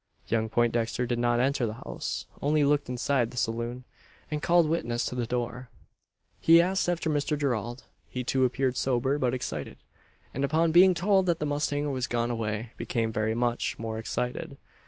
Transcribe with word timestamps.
Young 0.27 0.49
Poindexter 0.49 1.05
did 1.05 1.19
not 1.19 1.39
enter 1.39 1.67
the 1.67 1.75
house. 1.85 2.25
Only 2.41 2.63
looked 2.63 2.89
inside 2.89 3.29
the 3.29 3.37
saloon; 3.37 3.83
and 4.31 4.41
called 4.41 4.67
witness 4.67 5.05
to 5.05 5.13
the 5.13 5.27
door. 5.27 5.69
He 6.39 6.59
asked 6.59 6.89
after 6.89 7.07
Mr 7.07 7.37
Gerald. 7.37 7.83
He 8.09 8.23
too 8.23 8.43
appeared 8.43 8.77
sober, 8.77 9.19
but 9.19 9.35
excited; 9.35 9.77
and, 10.33 10.43
upon 10.43 10.71
being 10.71 10.95
told 10.95 11.27
that 11.27 11.37
the 11.37 11.45
mustanger 11.45 11.91
was 11.91 12.07
gone 12.07 12.31
away, 12.31 12.71
became 12.77 13.11
very 13.11 13.35
much 13.35 13.77
more 13.77 13.99
excited. 13.99 14.57